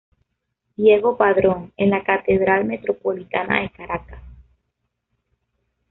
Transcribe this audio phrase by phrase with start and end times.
[0.77, 4.23] Diego Padrón en la Catedral Metropolitana de Caracas.